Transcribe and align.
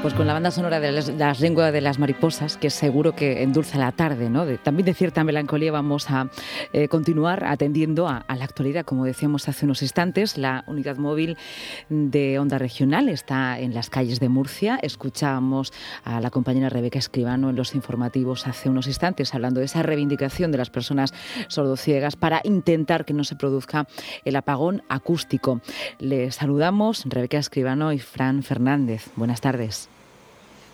Pues 0.00 0.14
con 0.14 0.28
la 0.28 0.32
banda 0.32 0.52
sonora 0.52 0.78
de 0.78 0.92
las, 0.92 1.40
lenguas 1.40 1.72
de 1.72 1.80
las 1.80 1.98
mariposas, 1.98 2.56
que 2.56 2.70
seguro 2.70 3.16
que 3.16 3.42
endulza 3.42 3.78
la 3.78 3.90
tarde, 3.90 4.30
¿no? 4.30 4.46
también 4.58 4.86
de 4.86 4.94
cierta 4.94 5.24
melancolía 5.24 5.72
vamos 5.72 6.08
a 6.08 6.30
eh, 6.72 6.86
continuar 6.86 7.44
atendiendo 7.44 8.06
a, 8.06 8.24
la 8.28 8.44
actualidad. 8.44 8.84
Como 8.84 9.04
decíamos 9.04 9.48
hace 9.48 9.64
unos 9.64 9.82
instantes, 9.82 10.38
la 10.38 10.62
unidad 10.68 10.98
móvil 10.98 11.36
de 11.88 12.38
Onda 12.38 12.58
Regional 12.58 13.08
está 13.08 13.58
en 13.58 13.74
las 13.74 13.90
calles 13.90 14.20
de 14.20 14.28
Murcia. 14.28 14.78
Escuchábamos 14.80 15.72
a 16.04 16.20
la 16.20 16.30
compañera 16.30 16.68
Rebeca 16.68 17.00
Escribano 17.00 17.50
en 17.50 17.56
los 17.56 17.74
informativos 17.74 18.46
hace 18.46 18.70
unos 18.70 18.86
instantes 18.86 19.34
hablando 19.34 19.58
de 19.58 19.66
esa 19.66 19.82
reivindicación 19.82 20.52
de 20.52 20.58
las 20.58 20.70
personas 20.70 21.12
sordociegas 21.48 22.14
para 22.14 22.40
intentar 22.44 23.04
que 23.04 23.14
no 23.14 23.24
se 23.24 23.34
produzca 23.34 23.88
el 24.24 24.36
apagón 24.36 24.84
acústico. 24.88 25.60
Les 25.98 26.36
saludamos 26.36 27.02
Rebeca 27.04 27.38
Escribano 27.38 27.92
y 27.92 27.98
Fran 27.98 28.44
Fernández. 28.44 29.10
Buenas 29.16 29.40
tardes. 29.40 29.88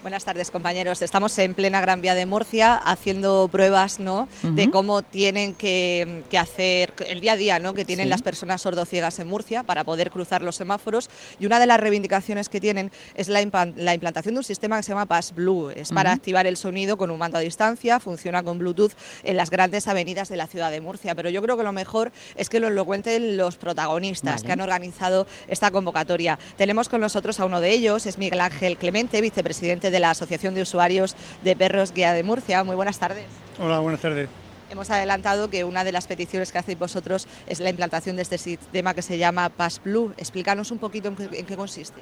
Buenas 0.05 0.27
tardes, 0.27 0.51
compañeros. 0.51 1.01
Estamos 1.01 1.39
en 1.39 1.55
plena 1.55 1.81
Gran 1.81 2.03
Vía 2.03 2.15
de 2.15 2.27
Murcia 2.27 2.75
haciendo 2.75 3.49
pruebas 3.51 4.01
¿no? 4.01 4.29
de 4.43 4.69
cómo 4.71 5.01
tienen 5.01 5.55
que, 5.55 6.23
hacer 6.39 6.93
el 7.09 7.23
día 7.23 7.33
a 7.33 7.37
día 7.37 7.59
¿no? 7.59 7.73
que 7.73 7.87
tienen 7.87 8.11
las 8.11 8.21
personas 8.21 8.61
sordociegas 8.61 9.19
en 9.19 9.29
Murcia 9.29 9.63
para 9.63 9.83
poder 9.83 10.11
cruzar 10.11 10.43
los 10.43 10.57
semáforos. 10.57 11.09
Y 11.41 11.47
una 11.47 11.59
de 11.59 11.65
las 11.65 11.81
reivindicaciones 11.81 12.51
que 12.51 12.61
tienen 12.61 12.93
es 13.15 13.31
la, 13.31 13.41
implantación 13.41 14.35
de 14.35 14.41
un 14.41 14.45
sistema 14.45 14.77
que 14.77 14.83
se 14.83 14.91
llama 14.91 15.07
Pass 15.07 15.35
Blue. 15.35 15.71
Es 15.71 15.91
para 15.91 16.13
activar 16.13 16.47
el 16.47 16.59
sonido 16.59 16.99
con 16.99 17.11
un 17.11 17.19
mando 17.19 17.39
a 17.39 17.41
distancia, 17.41 17.99
funciona 17.99 18.43
con 18.43 18.59
Bluetooth 18.59 18.93
en 19.23 19.39
las 19.39 19.49
grandes 19.49 19.89
avenidas 19.89 20.29
de 20.29 20.37
la 20.37 20.49
ciudad 20.49 20.71
de 20.71 20.83
Murcia. 20.83 21.15
Pero 21.15 21.31
yo 21.31 21.41
creo 21.41 21.57
que 21.57 21.63
lo 21.63 21.73
mejor 21.73 22.13
es 22.37 22.51
que 22.51 22.61
lo, 22.61 22.85
cuenten 22.85 23.39
los 23.39 23.57
protagonistas 23.57 24.43
que 24.43 24.53
han 24.53 24.61
organizado 24.61 25.27
esta 25.49 25.71
convocatoria. 25.71 26.39
Tenemos 26.59 26.91
con 26.91 27.01
nosotros 27.01 27.41
a 27.41 27.47
uno 27.47 27.63
de 27.63 27.71
ellos, 27.71 28.05
es 28.05 28.19
Miguel 28.19 28.43
Ángel 28.43 28.77
Clemente, 28.77 29.23
vicepresidente 29.23 29.94
de 29.94 29.94
la 30.01 30.11
Asociación 30.11 30.55
de 30.55 30.63
Usuarios 30.63 31.17
de 31.43 31.57
Perros 31.57 31.93
Guía 31.93 32.13
de 32.13 32.23
Murcia. 32.23 32.65
Muy 32.65 32.77
buenas 32.77 32.99
tardes. 32.99 33.27
Hola, 33.59 33.79
buenas 33.79 34.01
tardes. 34.01 34.29
Hemos 34.71 34.91
adelantado 34.91 35.51
que 35.51 35.65
una 35.65 35.85
de 35.85 35.93
las 35.93 36.07
peticiones 36.07 36.51
que 36.51 36.59
hacéis 36.59 36.79
vosotros 36.79 37.29
es 37.47 37.61
la 37.61 37.71
implantación 37.71 38.17
de 38.17 38.23
este 38.23 38.39
sistema 38.39 38.95
que 38.95 39.03
se 39.03 39.19
llama 39.19 39.49
Pass 39.49 39.81
Blue. 39.85 40.15
Explícanos 40.17 40.71
un 40.71 40.79
poquito 40.79 41.09
en 41.09 41.47
qué, 41.47 41.57
consiste. 41.57 42.01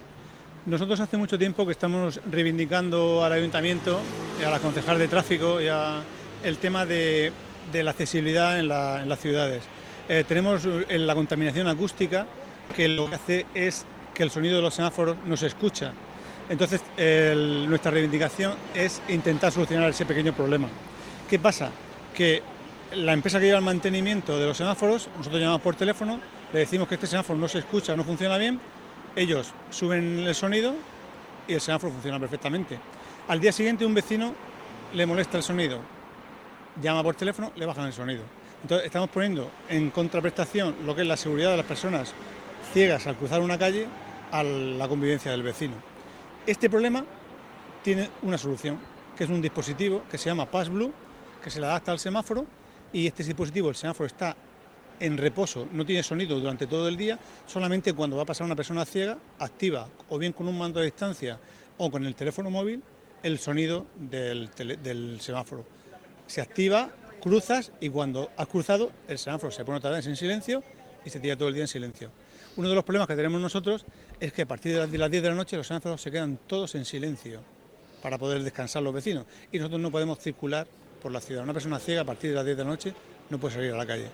Nosotros 0.65 1.01
hace 1.01 1.17
mucho 1.17 1.39
tiempo 1.39 1.67
que 1.67 1.73
estamos 1.73 2.21
reivindicando 2.31 3.25
al 3.25 3.33
ayuntamiento, 3.33 4.01
y 4.41 4.45
a 4.45 4.51
la 4.51 4.61
concejal 4.61 4.99
de 4.99 5.09
tráfico 5.09 5.61
y 5.61 5.69
a 5.69 6.03
el 6.45 6.59
tema 6.59 6.87
de, 6.87 7.33
la 7.73 7.91
accesibilidad 7.91 8.59
en, 8.59 8.69
las 8.69 9.19
ciudades. 9.19 9.65
Eh, 10.09 10.25
tenemos 10.27 10.65
la 10.65 11.15
contaminación 11.15 11.67
acústica 11.69 12.27
que 12.77 12.89
lo 12.89 13.09
que 13.09 13.15
hace 13.17 13.47
es 13.55 13.85
que 14.15 14.23
el 14.23 14.31
sonido 14.31 14.57
de 14.57 14.63
los 14.63 14.75
semáforos 14.75 15.17
no 15.27 15.37
se 15.37 15.49
escucha 15.49 15.93
entonces, 16.53 16.83
nuestra 17.67 17.91
reivindicación 17.91 18.53
es 18.75 19.01
intentar 19.09 19.51
solucionar 19.51 19.89
ese 19.89 20.05
pequeño 20.05 20.35
problema. 20.35 20.69
¿Qué 21.27 21.39
pasa? 21.39 21.71
Que 22.15 22.43
la 22.95 23.15
empresa 23.15 23.41
que 23.41 23.47
lleva 23.47 23.57
el 23.57 23.65
mantenimiento 23.65 24.39
de 24.39 24.45
los 24.45 24.59
semáforos, 24.59 25.09
nosotros 25.17 25.41
llamamos 25.41 25.63
por 25.63 25.77
teléfono, 25.77 26.21
le 26.53 26.59
decimos 26.59 26.89
que 26.89 26.97
este 26.97 27.07
semáforo 27.07 27.39
no 27.39 27.49
se 27.49 27.61
escucha, 27.61 27.97
no 27.97 28.05
funciona 28.05 28.37
bien, 28.37 28.61
ellos 29.17 29.51
suben 29.71 30.19
el 30.19 30.35
sonido 30.35 30.75
y 31.49 31.55
el 31.55 31.61
semáforo 31.63 31.91
funciona 31.91 32.21
perfectamente. 32.21 32.79
Al 33.29 33.41
día 33.41 33.51
siguiente 33.51 33.87
un 33.87 33.95
vecino 33.95 34.35
le 34.93 35.07
molesta 35.07 35.39
el 35.39 35.43
sonido, 35.43 35.79
llama 36.83 37.03
por 37.03 37.15
teléfono, 37.15 37.51
le 37.57 37.65
bajan 37.65 37.87
el 37.87 37.95
sonido. 37.95 38.25
Entonces 38.61 38.85
estamos 38.85 39.09
poniendo 39.09 39.51
en 39.71 39.89
contraprestación 39.91 40.77
lo 40.85 40.95
que 40.95 41.01
es 41.01 41.09
la 41.09 41.17
seguridad 41.17 41.53
de 41.53 41.57
las 41.57 41.67
personas 41.67 42.13
ciegas 42.75 43.07
al 43.07 43.17
cruzar 43.17 43.41
una 43.41 43.57
calle 43.57 43.87
a 44.31 44.43
la 44.43 44.87
convivencia 44.87 45.31
del 45.31 45.43
vecino. 45.43 45.92
Este 46.45 46.69
problema 46.69 47.05
tiene 47.85 48.11
una 48.23 48.37
solución, 48.37 48.77
que 49.17 49.23
es 49.23 49.31
un 49.31 49.41
dispositivo 49.41 50.03
que 50.11 50.19
se 50.19 50.29
llama 50.29 50.51
PassBlue, 50.51 50.93
que 51.43 51.51
se 51.51 51.61
le 51.61 51.67
adapta 51.67 51.93
al 51.93 52.01
semáforo 52.01 52.45
y 52.93 53.07
este 53.07 53.23
dispositivo, 53.23 53.69
el 53.69 53.77
semáforo 53.77 54.09
está 54.09 54.37
en 54.99 55.19
reposo, 55.19 55.69
no 55.71 55.87
tiene 55.87 56.03
sonido 56.03 56.41
durante 56.41 56.67
todo 56.67 56.89
el 56.89 56.97
día, 56.97 57.17
solamente 57.47 57.93
cuando 57.93 58.17
va 58.17 58.25
a 58.25 58.27
pasar 58.27 58.45
una 58.45 58.57
persona 58.57 58.85
ciega, 58.85 59.19
activa 59.39 59.89
o 60.09 60.19
bien 60.19 60.33
con 60.33 60.49
un 60.49 60.59
mando 60.59 60.81
a 60.81 60.83
distancia 60.83 61.39
o 61.79 61.93
con 61.93 62.05
el 62.05 62.17
teléfono 62.17 62.51
móvil 62.51 62.83
el 63.23 63.39
sonido 63.39 63.87
del, 63.95 64.51
del 64.83 65.21
semáforo. 65.21 65.65
Se 66.27 66.41
activa, 66.41 66.91
cruzas 67.21 67.71
y 67.81 67.89
cuando 67.89 68.33
has 68.37 68.49
cruzado 68.49 68.91
el 69.07 69.19
semáforo 69.19 69.53
se 69.53 69.65
pone 69.65 69.79
otra 69.79 69.91
vez 69.91 70.09
en 70.09 70.17
silencio 70.17 70.65
y 71.05 71.11
se 71.11 71.21
tira 71.21 71.37
todo 71.37 71.49
el 71.49 71.55
día 71.55 71.65
en 71.65 71.69
silencio. 71.69 72.11
Uno 72.57 72.69
de 72.69 72.75
los 72.75 72.85
problemas 72.85 73.09
que 73.09 73.17
tenemos 73.17 73.41
nosotros 73.41 73.85
es 74.21 74.33
que 74.33 74.43
a 74.43 74.47
partir 74.47 74.73
de 74.75 74.99
las 74.99 75.11
10 75.11 75.23
de 75.23 75.29
la 75.31 75.35
noche 75.35 75.57
los 75.57 75.67
semáforos 75.67 76.03
se 76.03 76.11
quedan 76.11 76.39
todos 76.47 76.75
en 76.75 76.85
silencio 76.85 77.41
para 78.03 78.19
poder 78.19 78.43
descansar 78.43 78.83
los 78.83 78.93
vecinos 78.93 79.25
y 79.51 79.59
nosotros 79.59 79.81
no 79.81 79.91
podemos 79.91 80.19
circular 80.19 80.67
por 81.01 81.13
la 81.13 81.21
ciudad. 81.21 81.45
Una 81.45 81.55
persona 81.55 81.79
ciega 81.79 82.03
a 82.03 82.05
partir 82.05 82.31
de 82.31 82.37
las 82.37 82.45
10 82.45 82.57
de 82.59 82.65
la 82.65 82.71
noche 82.71 82.95
no 83.31 83.39
puede 83.39 83.55
salir 83.55 83.73
a 83.73 83.77
la 83.77 83.87
calle. 83.87 84.09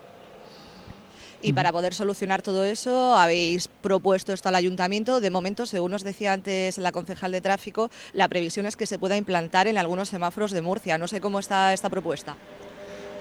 Y 1.41 1.53
para 1.53 1.73
poder 1.73 1.95
solucionar 1.95 2.43
todo 2.43 2.65
eso, 2.65 3.17
habéis 3.17 3.69
propuesto 3.69 4.33
esto 4.33 4.49
al 4.49 4.57
ayuntamiento. 4.57 5.21
De 5.21 5.31
momento, 5.31 5.67
según 5.67 5.93
nos 5.93 6.03
decía 6.03 6.33
antes 6.33 6.79
la 6.79 6.91
concejal 6.91 7.31
de 7.31 7.41
tráfico, 7.41 7.91
la 8.13 8.29
previsión 8.29 8.67
es 8.67 8.77
que 8.77 8.87
se 8.87 8.99
pueda 8.99 9.17
implantar 9.17 9.69
en 9.69 9.79
algunos 9.79 10.09
semáforos 10.09 10.51
de 10.51 10.63
Murcia. 10.63 10.99
No 10.99 11.07
sé 11.07 11.21
cómo 11.21 11.39
está 11.39 11.73
esta 11.73 11.91
propuesta. 11.91 12.37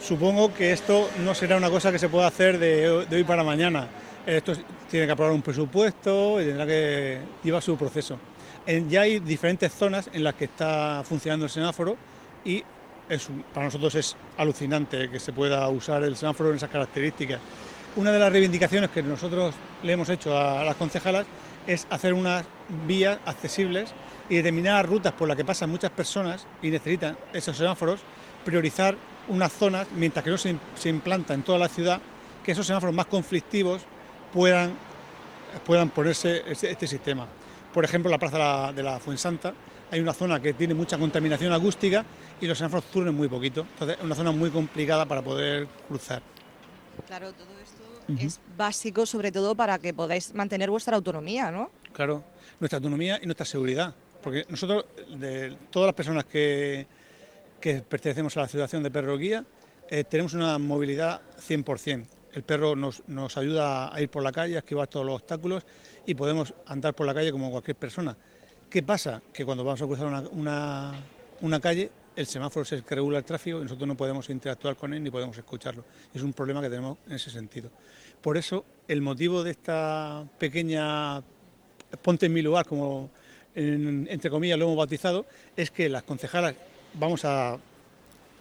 Supongo 0.02 0.54
que 0.54 0.72
esto 0.72 1.10
no 1.24 1.36
será 1.36 1.58
una 1.58 1.70
cosa 1.70 1.92
que 1.92 2.00
se 2.00 2.10
pueda 2.10 2.28
hacer 2.28 2.58
de 2.58 2.90
hoy 2.90 3.24
para 3.24 3.44
mañana. 3.44 3.88
Esto 4.28 4.52
tiene 4.92 5.06
que 5.06 5.12
aprobar 5.14 5.34
un 5.34 5.42
presupuesto 5.42 6.42
y 6.42 6.46
tendrá 6.46 6.66
que 6.66 7.18
llevar 7.42 7.64
su 7.64 7.78
proceso. 7.78 8.20
ya 8.90 9.02
hay 9.02 9.20
diferentes 9.20 9.72
zonas 9.72 10.10
en 10.12 10.22
las 10.22 10.34
que 10.34 10.44
está 10.46 11.02
funcionando 11.06 11.46
el 11.46 11.50
semáforo 11.50 11.96
y 12.44 12.62
para 13.54 13.68
nosotros 13.68 13.96
es 13.96 14.18
alucinante 14.36 15.10
que 15.10 15.22
se 15.22 15.32
pueda 15.32 15.70
usar 15.70 16.04
el 16.04 16.18
semáforo 16.18 16.50
en 16.50 16.58
esas 16.58 16.70
características. 16.70 17.40
Una 17.96 18.12
de 18.12 18.20
las 18.20 18.30
reivindicaciones 18.30 18.90
que 18.90 19.02
nosotros 19.02 19.56
le 19.82 19.94
hemos 19.94 20.10
hecho 20.10 20.38
a 20.38 20.62
las 20.66 20.76
concejalas 20.76 21.26
es 21.66 21.88
hacer 21.90 22.14
unas 22.14 22.44
vías 22.86 23.20
accesibles 23.26 23.94
y 24.28 24.36
determinadas 24.36 24.88
rutas 24.88 25.14
por 25.14 25.30
las 25.30 25.38
que 25.38 25.46
pasan 25.46 25.70
muchas 25.70 25.92
personas 25.92 26.46
y 26.62 26.70
necesitan 26.70 27.18
esos 27.32 27.56
semáforos, 27.56 28.02
priorizar 28.44 28.98
unas 29.30 29.54
zonas 29.54 29.88
mientras 29.96 30.26
que 30.26 30.32
no 30.32 30.38
se, 30.38 30.90
implanta 30.90 31.34
en 31.34 31.44
toda 31.44 31.60
la 31.60 31.70
ciudad, 31.70 32.02
que 32.44 32.52
esos 32.52 32.68
semáforos 32.68 32.94
más 32.94 33.06
conflictivos 33.06 33.84
puedan, 34.34 34.74
puedan 35.66 35.90
ponerse 35.90 36.44
este, 36.48 36.72
este, 36.72 36.88
sistema. 36.88 37.28
Por 37.74 37.84
ejemplo, 37.84 38.10
la 38.10 38.18
plaza 38.18 38.72
de 38.74 38.84
la, 38.84 39.00
Fuensanta 39.00 39.54
hay 39.92 40.00
una 40.00 40.14
zona 40.14 40.42
que 40.42 40.54
tiene 40.54 40.74
mucha 40.74 40.98
contaminación 40.98 41.54
acústica 41.54 42.04
y 42.42 42.48
los 42.48 42.58
semáforos 42.58 42.86
turnen 42.86 43.16
muy 43.16 43.28
poquito. 43.28 43.62
Entonces, 43.62 43.98
es 43.98 44.04
una 44.04 44.16
zona 44.16 44.32
muy 44.32 44.50
complicada 44.50 45.06
para 45.06 45.22
poder 45.22 45.68
cruzar. 45.88 46.22
Claro, 47.06 47.32
todo 47.34 47.48
esto 47.64 48.24
es 48.24 48.40
básico, 48.58 49.06
sobre 49.06 49.32
todo 49.32 49.56
para 49.56 49.78
que 49.80 49.94
podáis 49.94 50.34
mantener 50.34 50.70
vuestra 50.70 50.96
autonomía, 50.96 51.52
¿no? 51.52 51.72
Claro, 51.94 52.24
nuestra 52.60 52.78
autonomía 52.78 53.20
y 53.22 53.26
nuestra 53.26 53.46
seguridad. 53.46 53.94
Porque 54.24 54.46
nosotros, 54.50 54.86
de 55.18 55.56
todas 55.70 55.88
las 55.88 55.96
personas 55.96 56.26
que, 56.26 56.88
que 57.62 57.82
pertenecemos 57.82 58.36
a 58.36 58.42
la 58.42 58.46
Asociación 58.46 58.84
de 58.84 58.92
Perro 58.92 59.18
Guía, 59.18 59.46
eh, 59.90 60.04
tenemos 60.04 60.34
una 60.34 60.58
movilidad 60.58 61.22
100%. 61.40 62.17
El 62.38 62.44
perro 62.44 62.75
nos, 62.75 63.02
ayuda 63.36 63.92
a 63.92 64.00
ir 64.00 64.09
por 64.09 64.22
la 64.22 64.31
calle, 64.31 64.58
a 64.58 64.59
esquivar 64.59 64.88
todos 64.88 65.03
los 65.03 65.16
obstáculos 65.16 65.66
y 66.06 66.14
podemos 66.14 66.53
andar 66.68 66.94
por 66.94 67.08
la 67.08 67.14
calle 67.16 67.31
como 67.31 67.50
cualquier 67.50 67.75
persona. 67.75 68.16
¿Qué 68.70 68.84
pasa? 68.84 69.24
Que 69.34 69.44
cuando 69.44 69.64
vamos 69.64 69.81
a 69.81 69.88
cruzar 69.88 70.30
una, 70.34 71.59
calle, 71.59 71.90
el 72.16 72.28
semáforo 72.28 72.62
es 72.62 72.74
el 72.74 72.84
que 72.84 72.94
regula 72.94 73.18
el 73.18 73.24
tráfico 73.24 73.58
y 73.58 73.64
nosotros 73.64 73.88
no 73.88 73.98
podemos 73.98 74.30
interactuar 74.30 74.75
con 74.75 74.94
él 74.94 75.02
ni 75.02 75.09
podemos 75.09 75.36
escucharlo. 75.36 75.84
Es 76.14 76.22
un 76.22 76.31
problema 76.31 76.62
que 76.62 76.70
tenemos 76.70 77.00
en 77.08 77.14
ese 77.14 77.31
sentido. 77.31 77.72
Por 78.22 78.38
eso, 78.38 78.66
el 78.88 79.02
motivo 79.02 79.44
de 79.44 79.50
esta 79.50 80.24
pequeña 80.38 81.24
ponte 82.04 82.28
en 82.28 82.34
mi 82.34 82.44
lugar, 82.44 82.68
como 82.68 83.09
entre 83.56 84.30
comillas 84.30 84.59
lo 84.59 84.66
hemos 84.66 84.78
bautizado, 84.78 85.25
es 85.56 85.72
que 85.72 85.89
las 85.89 86.04
concejalas 86.04 86.54
vamos 86.94 87.25
a, 87.25 87.57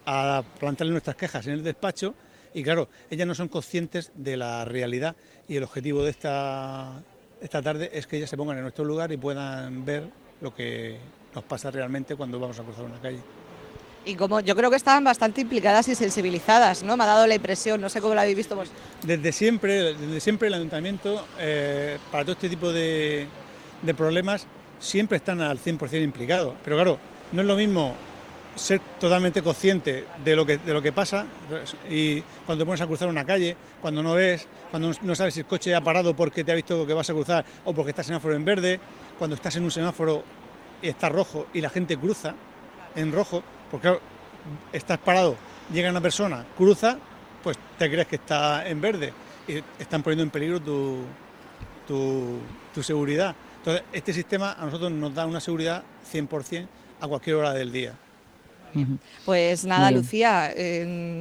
a 0.05 0.43
plantearle 0.59 0.91
nuestras 0.91 1.15
quejas 1.15 1.47
en 1.47 1.53
el 1.53 1.63
despacho 1.63 2.13
y 2.57 2.63
claro, 2.63 2.89
ellas 3.11 3.27
no 3.27 3.35
son 3.35 3.49
conscientes 3.49 4.11
de 4.15 4.35
la 4.35 4.65
realidad 4.65 5.15
y 5.47 5.57
el 5.57 5.63
objetivo 5.63 6.03
de 6.03 6.09
esta, 6.09 7.03
esta 7.39 7.61
tarde 7.61 7.91
es 7.93 8.07
que 8.07 8.17
ellas 8.17 8.31
se 8.31 8.35
pongan 8.35 8.57
en 8.57 8.63
nuestro 8.63 8.83
lugar 8.83 9.11
y 9.11 9.17
puedan 9.17 9.85
ver 9.85 10.09
lo 10.41 10.55
que 10.55 10.97
nos 11.35 11.43
pasa 11.43 11.69
realmente 11.69 12.15
cuando 12.15 12.39
vamos 12.39 12.59
a 12.59 12.63
cruzar 12.63 12.85
una 12.85 12.99
calle. 12.99 13.19
Y 14.05 14.15
como 14.15 14.39
yo 14.39 14.55
creo 14.55 14.71
que 14.71 14.75
estaban 14.75 15.03
bastante 15.03 15.41
implicadas 15.41 15.87
y 15.87 15.93
sensibilizadas, 15.93 16.81
¿no? 16.81 16.97
Me 16.97 17.03
ha 17.03 17.07
dado 17.07 17.27
la 17.27 17.35
impresión, 17.35 17.79
no 17.79 17.89
sé 17.89 18.01
cómo 18.01 18.15
lo 18.15 18.21
habéis 18.21 18.37
visto 18.37 18.55
vos. 18.55 18.69
Desde 19.03 19.31
siempre, 19.33 19.93
desde 19.93 20.19
siempre 20.19 20.47
el 20.47 20.55
ayuntamiento, 20.55 21.27
eh, 21.37 21.99
para 22.11 22.23
todo 22.23 22.33
este 22.33 22.49
tipo 22.49 22.71
de, 22.71 23.27
de 23.83 23.93
problemas, 23.93 24.47
siempre 24.79 25.17
están 25.17 25.41
al 25.41 25.59
100% 25.59 26.03
implicados. 26.03 26.55
Pero 26.63 26.75
claro, 26.75 26.97
no 27.33 27.41
es 27.41 27.47
lo 27.47 27.55
mismo 27.55 27.93
ser 28.57 28.81
totalmente 28.99 29.41
consciente 29.41 30.05
de 30.23 30.35
lo 30.35 30.45
que, 30.45 30.57
de 30.57 30.73
lo 30.73 30.81
que 30.81 30.91
pasa 30.91 31.25
y 31.89 32.21
cuando 32.45 32.63
te 32.63 32.65
pones 32.65 32.81
a 32.81 32.87
cruzar 32.87 33.07
una 33.07 33.25
calle, 33.25 33.55
cuando 33.81 34.03
no 34.03 34.13
ves, 34.13 34.47
cuando 34.69 34.91
no 35.01 35.15
sabes 35.15 35.33
si 35.33 35.41
el 35.41 35.45
coche 35.45 35.73
ha 35.73 35.81
parado 35.81 36.15
porque 36.15 36.43
te 36.43 36.51
ha 36.51 36.55
visto 36.55 36.85
que 36.85 36.93
vas 36.93 37.09
a 37.09 37.13
cruzar 37.13 37.45
o 37.65 37.73
porque 37.73 37.91
está 37.91 38.03
semáforo 38.03 38.35
en 38.35 38.43
verde, 38.43 38.79
cuando 39.17 39.35
estás 39.35 39.55
en 39.55 39.63
un 39.63 39.71
semáforo 39.71 40.23
está 40.81 41.09
rojo 41.09 41.47
y 41.53 41.61
la 41.61 41.69
gente 41.69 41.97
cruza 41.97 42.35
en 42.95 43.11
rojo, 43.11 43.43
porque 43.69 43.99
estás 44.71 44.97
parado, 44.97 45.35
llega 45.71 45.89
una 45.89 46.01
persona, 46.01 46.45
cruza, 46.57 46.97
pues 47.43 47.57
te 47.77 47.89
crees 47.89 48.07
que 48.07 48.17
está 48.17 48.67
en 48.67 48.81
verde 48.81 49.13
y 49.47 49.63
están 49.79 50.03
poniendo 50.03 50.23
en 50.23 50.29
peligro 50.29 50.59
tu, 50.59 51.03
tu, 51.87 52.83
seguridad. 52.83 53.35
Entonces, 53.57 53.83
este 53.91 54.13
sistema 54.13 54.53
a 54.53 54.65
nosotros 54.65 54.91
nos 54.91 55.13
da 55.13 55.25
una 55.25 55.39
seguridad 55.39 55.83
100% 56.11 56.67
a 57.01 57.07
cualquier 57.07 57.37
hora 57.37 57.53
del 57.53 57.71
día. 57.71 57.93
Pues 59.25 59.65
nada, 59.65 59.91
Lucía, 59.91 60.53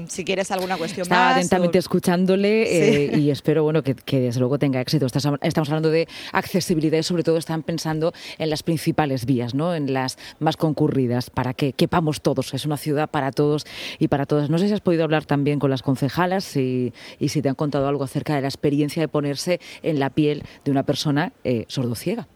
si 0.08 0.24
quieres 0.24 0.50
alguna 0.50 0.76
cuestión 0.76 1.02
Estaba 1.02 1.30
atentamente 1.30 1.78
escuchándole 1.78 2.62
eh, 3.14 3.18
y 3.18 3.30
espero 3.30 3.62
bueno 3.62 3.82
que, 3.82 4.20
desde 4.20 4.40
luego 4.40 4.58
tenga 4.58 4.80
éxito. 4.80 5.06
Estamos 5.06 5.68
hablando 5.68 5.90
de 5.90 6.08
accesibilidad 6.32 6.98
y 6.98 7.02
sobre 7.02 7.22
todo 7.22 7.38
están 7.38 7.62
pensando 7.62 8.12
en 8.38 8.50
las 8.50 8.62
principales 8.62 9.26
vías, 9.26 9.54
¿no? 9.54 9.74
en 9.74 9.92
las 9.92 10.18
más 10.38 10.56
concurridas, 10.56 11.30
para 11.30 11.54
que 11.54 11.72
quepamos 11.72 12.20
todos. 12.20 12.54
Es 12.54 12.66
una 12.66 12.76
ciudad 12.76 13.08
para 13.08 13.30
todos 13.32 13.66
y 13.98 14.08
para 14.08 14.26
todas. 14.26 14.50
No 14.50 14.58
sé 14.58 14.68
si 14.68 14.74
has 14.74 14.80
podido 14.80 15.04
hablar 15.04 15.24
también 15.24 15.58
con 15.58 15.70
las 15.70 15.82
concejalas 15.82 16.56
y, 16.56 16.92
si 17.26 17.42
te 17.42 17.48
han 17.48 17.54
contado 17.54 17.88
algo 17.88 18.04
acerca 18.04 18.34
de 18.34 18.42
la 18.42 18.48
experiencia 18.48 19.02
de 19.02 19.08
ponerse 19.08 19.60
en 19.82 19.98
la 19.98 20.10
piel 20.10 20.44
de 20.64 20.70
una 20.70 20.84
persona 20.84 21.32
eh, 21.44 21.64
sordociega 21.68 22.28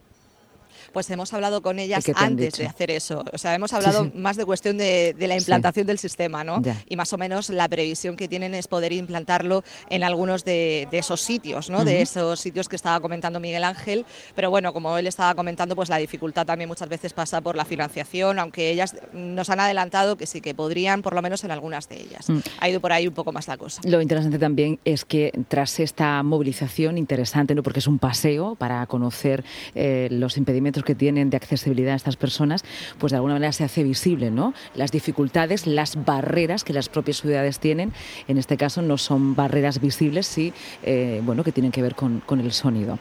pues 0.93 1.11
hemos 1.11 1.33
hablado 1.33 1.63
con 1.63 1.79
ellas 1.79 2.05
antes 2.17 2.55
de 2.55 2.67
hacer 2.67 2.91
eso. 2.91 3.25
O 3.33 3.39
sea, 3.39 3.55
hemos 3.55 3.73
hablado 3.73 4.11
más 4.15 4.37
de 4.37 4.45
cuestión 4.45 4.79
de, 4.79 5.15
la 5.19 5.37
implantación 5.37 5.87
del 5.87 5.99
sistema, 5.99 6.45
¿no? 6.45 6.63
Y 6.89 6.97
más 6.97 7.13
o 7.13 7.19
menos 7.19 7.51
la 7.51 7.69
previsión 7.69 8.17
que 8.17 8.29
tienen 8.29 8.55
es 8.55 8.69
poder 8.69 8.93
implantarlo 8.93 9.63
en 9.89 10.03
algunos 10.03 10.45
de, 10.45 10.89
esos 10.93 11.21
sitios, 11.21 11.71
¿no? 11.71 11.85
De 11.85 12.03
esos 12.03 12.41
sitios 12.41 12.69
que 12.69 12.77
estaba 12.77 13.01
comentando 13.01 13.41
Miguel 13.41 13.65
Ángel. 13.65 14.05
Pero 14.35 14.51
bueno, 14.51 14.73
como 14.73 14.99
él 14.99 15.07
estaba 15.07 15.35
comentando, 15.35 15.75
pues 15.77 15.89
la 15.89 15.97
dificultad 15.97 16.47
también 16.47 16.69
muchas 16.69 16.89
veces 16.89 17.13
pasa 17.13 17.41
por 17.41 17.57
la 17.57 17.65
financiación, 17.65 18.39
aunque 18.39 18.71
ellas 18.71 18.97
nos 19.13 19.51
han 19.51 19.61
adelantado 19.61 20.17
que 20.17 20.27
sí 20.27 20.41
que 20.41 20.55
podrían, 20.55 21.03
por 21.03 21.15
lo 21.15 21.23
menos 21.23 21.45
en 21.45 21.51
algunas 21.51 21.89
de 21.89 22.01
ellas. 22.01 22.29
Mm. 22.29 22.39
Ha 22.61 22.69
ido 22.69 22.81
por 22.81 22.93
ahí 22.93 23.07
un 23.07 23.15
poco 23.15 23.33
más 23.33 23.49
la 23.49 23.57
cosa. 23.57 23.81
Lo 23.85 24.01
interesante 24.01 24.39
también 24.39 24.79
es 24.85 25.05
que 25.05 25.33
tras 25.49 25.81
esta 25.81 26.23
movilización 26.23 26.99
interesante, 26.99 27.55
¿no? 27.55 27.63
porque 27.63 27.81
es 27.81 27.87
un 27.87 27.99
paseo 27.99 28.55
para 28.57 28.87
conocer 28.87 29.45
eh, 29.75 30.09
los 30.11 30.37
impedimentos 30.37 30.80
que 30.85 30.95
tienen 30.95 31.31
de 31.31 31.37
accesibilidad 31.37 31.95
a 31.95 31.97
estas 31.97 32.17
personas, 32.17 32.65
pues 32.99 33.11
de 33.11 33.17
alguna 33.17 33.35
manera 33.35 33.53
se 33.53 33.65
hace 33.65 33.83
visible 33.83 34.31
¿no? 34.31 34.55
las 34.75 34.91
dificultades, 34.91 35.67
las 35.67 36.05
barreras 36.05 36.65
que 36.65 36.73
las 36.73 36.89
propias 36.89 37.21
ciudades 37.21 37.59
tienen. 37.59 37.93
En 38.29 38.39
este 38.39 38.57
caso 38.57 38.83
no 38.83 38.99
son 38.99 39.35
barreras 39.35 39.81
visibles, 39.81 40.27
sí, 40.27 40.53
eh, 40.83 41.21
bueno, 41.25 41.45
que 41.45 41.53
tienen 41.53 41.73
que 41.73 41.83
ver 41.83 41.95
con, 41.95 42.21
con, 42.21 42.41
el 42.41 42.53
sonido. 42.53 42.99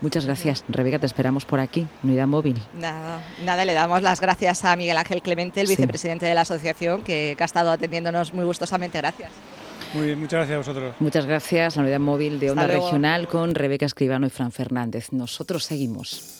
Muchas 0.00 0.26
gracias, 0.26 0.64
Rebeca, 0.68 0.98
te 0.98 1.06
esperamos 1.06 1.44
por 1.44 1.60
aquí, 1.60 1.86
Unidad 2.02 2.26
Móvil. 2.26 2.60
Nada, 2.78 3.22
nada, 3.44 3.64
le 3.64 3.74
damos 3.74 4.02
las 4.02 4.20
gracias 4.20 4.64
a 4.64 4.76
Miguel 4.76 4.96
Ángel 4.96 5.22
Clemente, 5.22 5.60
el 5.60 5.66
vicepresidente 5.66 6.26
de 6.26 6.34
la 6.34 6.42
asociación, 6.42 7.02
que, 7.02 7.34
que 7.36 7.42
ha 7.42 7.46
estado 7.46 7.70
atendiéndonos 7.70 8.32
muy 8.32 8.44
gustosamente. 8.44 8.98
Gracias. 8.98 9.30
Muy 9.94 10.06
bien, 10.06 10.20
muchas 10.20 10.38
gracias 10.38 10.54
a 10.54 10.58
vosotros. 10.58 10.94
Muchas 11.00 11.26
gracias, 11.26 11.76
la 11.76 11.82
unidad 11.82 12.00
móvil 12.00 12.38
de 12.38 12.50
Onda 12.50 12.66
Regional 12.66 13.28
con 13.28 13.54
Rebeca 13.54 13.86
Escribano 13.86 14.26
y 14.26 14.30
Fran 14.30 14.52
Fernández. 14.52 15.12
Nosotros 15.12 15.64
seguimos. 15.64 16.34